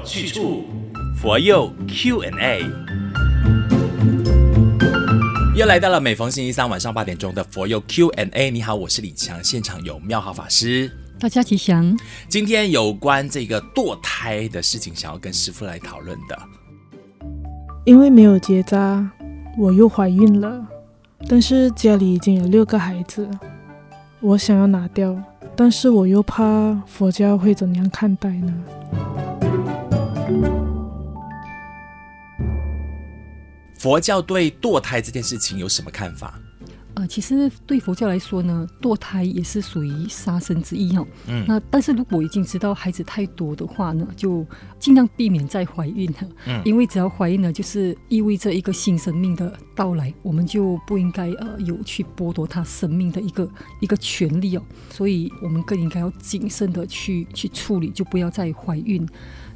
[0.00, 0.64] 有去处，
[1.14, 2.64] 佛佑 Q&A。
[5.54, 8.50] 又来到了每逢星期三晚上八点钟的佛佑 Q&A。
[8.50, 11.94] 你好，我是李强，现场有妙好法师，大家吉祥。
[12.30, 16.38] 今天有关这个堕胎的事情，想要跟师傅来讨论的。
[17.84, 19.06] 因为没有结扎，
[19.58, 20.66] 我又怀孕了，
[21.28, 23.28] 但是家里已经有六个孩子，
[24.20, 25.14] 我想要拿掉，
[25.54, 28.54] 但是我又怕佛教会怎样看待呢？
[33.80, 36.38] 佛教对堕胎这件事情有什么看法？
[36.92, 41.06] 呃，其实对佛教来说呢，堕胎也是属于杀生之一哦。
[41.28, 44.46] 嗯，那但是如果已经知道孩子太多的话呢，就
[44.78, 46.18] 尽量避免再怀孕了。
[46.44, 53.50] 嗯，因为只要怀孕呢，就是意味着一个新生命的到来，我们就不应该呃有去剥夺他生命的一个
[53.80, 54.62] 一个权利哦。
[54.90, 59.08] 所以我们更应该要谨慎的去去处理，就不要再怀孕。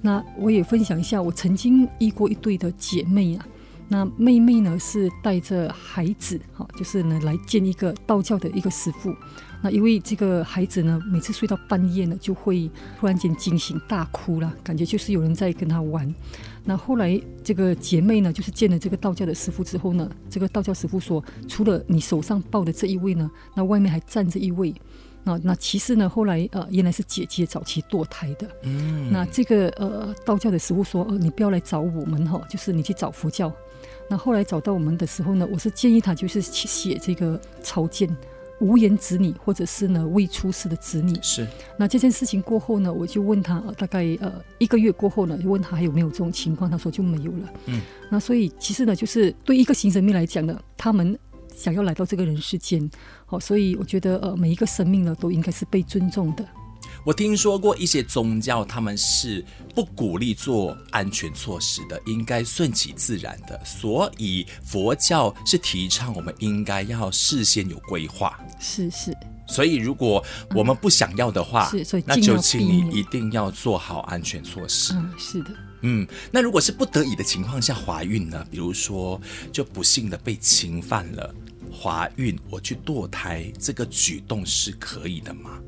[0.00, 3.44] 那我也分享一下，我曾经医过一对的姐妹啊。
[3.92, 9.14] 那妹妹呢是带着孩子，哈，就是呢来见一个道教的一个师傅。
[9.60, 16.12] 那因为这个孩子呢，每次睡到半夜呢，就会突然间惊醒大哭了，感觉就是有人在跟他玩。
[16.64, 24.74] 那后来这个姐妹呢，就是见了这个道教的师傅之后呢，这个道教师傅说，除了你手上抱的这一位呢，那外面还站着一位。
[25.22, 28.48] 那那其实呢，后来呃，原来是姐姐早期堕胎的。
[28.62, 33.52] 嗯，那这个呃道教的师傅说，呃，你不要来找我们哈，就是你去找佛教。
[34.12, 38.14] 那后来找到我们的时候呢，我是建议他就是去写这个超荐
[38.60, 41.18] 无言子女，或者是呢未出世的子女。
[41.22, 41.46] 是。
[41.78, 47.50] 那这件事情过后呢，我就问他，大概呃一个月过后呢，就问他还有没有这种情况，他说就没有了。
[47.64, 47.80] 嗯。
[48.10, 51.18] 那所以其实呢，就是对一个新生命来讲呢，他们
[51.56, 52.90] 想要来到这个人世间，
[53.24, 56.46] 好，所以我觉得呃每一个生命呢都应该是被尊重的。
[57.04, 63.60] 我听说过一些宗教，他们是不鼓励做安全措施的，应该顺其自然的。
[63.64, 68.38] 所以佛教是提倡我们应该要事先有规划。
[68.60, 69.12] 是是。
[69.48, 74.94] 所以如果我们不想要的话，嗯、是，所以那就请你一定要做好安全措施。
[74.94, 75.50] 嗯，是的。
[75.80, 78.46] 嗯，那如果是不得已的情况下怀孕呢？
[78.48, 79.20] 比如说
[79.52, 81.34] 就不幸的被侵犯了，
[81.72, 85.58] 怀孕我去堕胎，这个举动是可以的吗？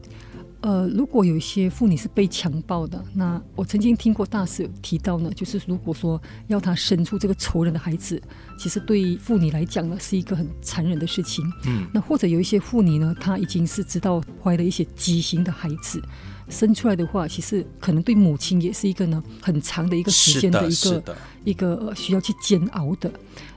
[0.65, 8.19] 呃，如果有一些妇女是被强暴的，那我曾经听过大师有提到呢，就是如果说要她生出这个仇人的孩子，
[8.59, 11.45] 其实对妇女来讲呢是一个很残忍的事情。
[11.67, 16.03] 嗯，那或者有一些妇女呢，她已经是知道怀了一些畸形的孩子，
[16.49, 23.11] 生出来的话，其实可能对母亲也是一个呢很长的一个时间的一个一个需要去煎熬的。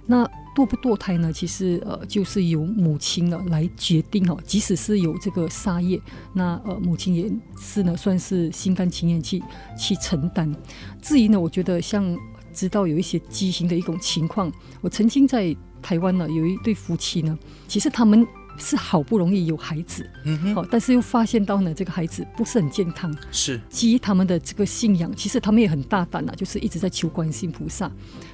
[0.06, 0.26] 那
[0.56, 1.32] 堕不堕胎呢？
[1.34, 4.38] 其实呃，就是由母亲呢来决定哦。
[4.46, 6.00] 即使是有这个杀业，
[6.34, 9.44] 那呃，母亲也是呢，算是心甘情愿去
[9.78, 10.56] 去承担。
[11.02, 12.18] 至于呢，我觉得像
[12.54, 17.38] 知道有一些畸形的一种情况，我曾经在台湾呢有一对夫妻呢，
[17.68, 18.26] 其实他们。
[18.58, 23.16] 是好不容易有孩子，嗯哼，好，但是又发现到呢，这个孩子不是很健康。
[23.32, 27.92] 是基于他们的这个信仰，其实他们也很大胆呐，就是一直在求观世音菩萨，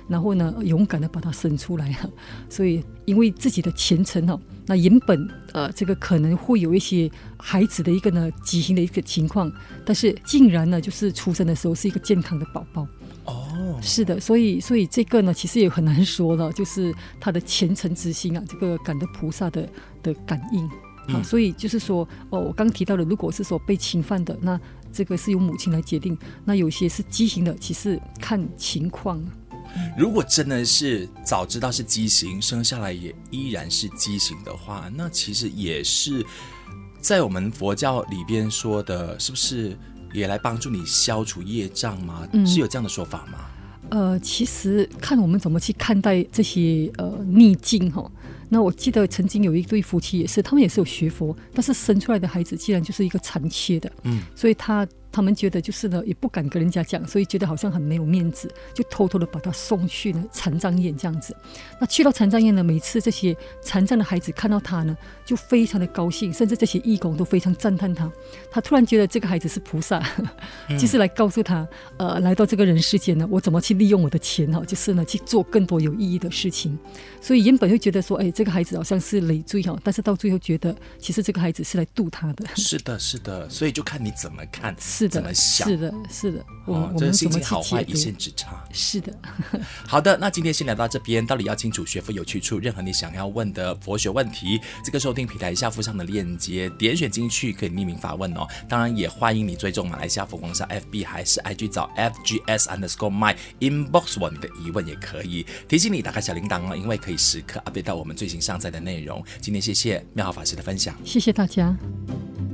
[0.08, 1.96] 然后呢，勇敢的把他生出来。
[2.50, 9.52] 所以因为自己的虔诚哦，那原本呃，这个可能会有一些孩子的一个呢畸形的一个情况，
[9.86, 12.88] 但是竟然呢，就是出生的时候是一个健康的宝宝。
[13.64, 19.68] 哦，是的，所以所以这个呢，其实也很难说了，就是他的虔诚之心啊，这个感得菩萨的
[20.02, 20.68] 的感应
[21.16, 24.60] 啊，所以就是说，哦，我刚提到的，如果是说被侵犯的，那
[24.92, 26.14] 这个是由母亲来决定；
[26.44, 29.24] 那有些是畸形的，其实看情况。
[29.98, 36.26] 如果真的是早知道是畸形，生下来也依然是畸形的话，那其实也是
[37.00, 39.78] 在我们佛教里边说的，是不是？
[40.14, 42.28] 也来帮助你消除业障吗？
[42.34, 43.50] 嗯，是有这样的说法吗？
[43.90, 48.10] 呃，其实看我们怎么去看待这些呃逆境哈。
[48.50, 54.88] 那我记得曾经有一对夫妻也是，他们也是有学佛，但是生出来的孩子竟然就是一个残缺的，嗯，所以他。
[55.14, 61.38] 他们觉得就是呢，也不敢跟人家讲，所以觉得好像很没有面子，就偷偷的把他送去呢残障院这样子。
[61.80, 68.12] 那去到残障院呢，每次这些残障的孩子看到他呢，就非常的高兴，甚至这些义工都非常赞叹他。
[68.52, 70.04] 他突然觉得这个孩子是菩萨，
[70.80, 71.68] 就是来告诉他，
[71.98, 76.78] 呃，来到这个人世间呢，我怎么去利用我的钱哈，就是呢去做更多有意义的事情。
[77.22, 82.46] 所以原本会觉得说，哎，这个孩子好像是累赘哈，但是到最后觉得，其实这个孩子是来度他的。
[82.56, 84.76] 是的，是的，所以就看你怎么看。
[84.80, 85.68] 是的，怎么想？
[85.68, 86.46] 是的，是的。
[86.66, 88.64] 我、哦、我们心情好坏一线之差。
[88.72, 89.14] 是的。
[89.88, 91.26] 好的，那今天先聊到这边。
[91.26, 92.58] 到底要清楚，学佛有去处。
[92.60, 98.48] 任何你想要问的佛学问题，这个收听平台下附上的链接，点选进去可以匿名发问哦。
[98.70, 105.46] 当然也欢迎你追踪马来西亚佛光山 FB 还是 IG 找 FGS underscore my inbox 我你的疑问也可以。
[105.68, 109.24] 提醒你打开小铃铛哦，因为可以时刻 update 到我们最新上载的内容。
[109.42, 111.76] 今天谢谢妙好法师的分享，谢谢大家。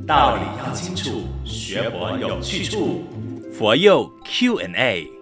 [0.10, 3.04] 道理要清楚，学佛有去处，
[3.54, 5.19] 佛佑 Q&A。